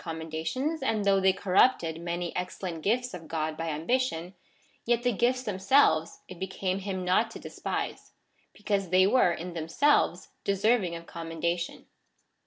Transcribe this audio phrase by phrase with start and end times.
[0.03, 4.33] commendations, and though they corrupted many excellent gifts of God by ambition,
[4.83, 8.11] yet the gifts themselves it became him not to despise,
[8.51, 11.85] because they were, in themselves, deserv ing of commendation.